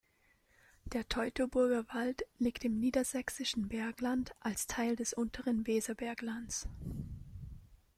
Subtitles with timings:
[0.85, 6.67] Der Teutoburger Wald liegt im Niedersächsischen Bergland als Teil des Unteren Weserberglands.